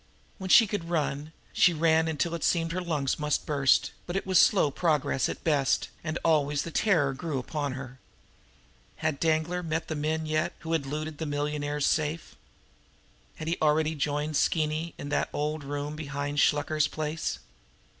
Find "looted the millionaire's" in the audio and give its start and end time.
10.87-11.85